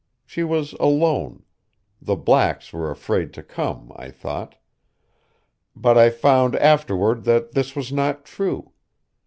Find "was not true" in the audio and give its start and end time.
7.75-8.71